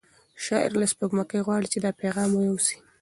شاعر 0.45 0.71
له 0.81 0.85
سپوږمۍ 0.91 1.39
غواړي 1.47 1.67
چې 1.73 1.77
د 1.79 1.83
ده 1.85 1.97
پیغام 2.01 2.29
یوسي. 2.47 2.77